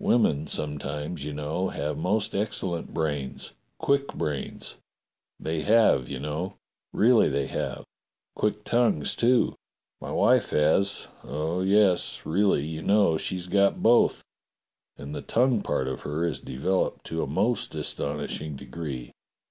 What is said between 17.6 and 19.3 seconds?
aston ishing degree.